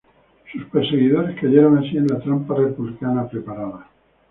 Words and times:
Sus 0.51 0.63
perseguidores 0.71 1.39
cayeron 1.39 1.77
así 1.77 1.95
en 1.95 2.07
la 2.07 2.17
trampa 2.19 2.55
republicana 2.55 3.29
preparada. 3.29 3.87